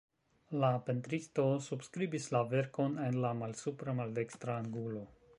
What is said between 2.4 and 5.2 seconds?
verkon en la malsupra maldekstra angulo.